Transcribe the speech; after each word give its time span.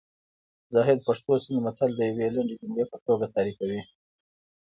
زاهد 0.73 0.99
پښتو 1.07 1.33
سیند 1.43 1.61
متل 1.65 1.89
د 1.95 1.99
یوې 2.09 2.27
لنډې 2.35 2.55
جملې 2.61 2.85
په 2.91 2.97
توګه 3.05 3.25
تعریفوي 3.35 3.81